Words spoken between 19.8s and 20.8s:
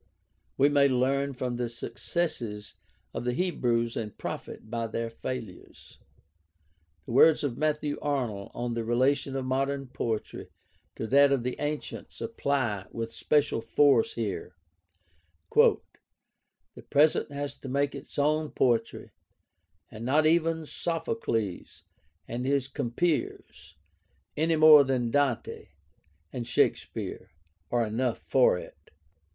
and not even